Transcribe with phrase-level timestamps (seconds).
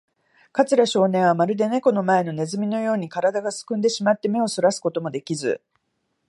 [0.51, 5.61] 桂少年は、まるでネコの前のネズミのように、からだがすくんでしまって、目をそらすこともできず、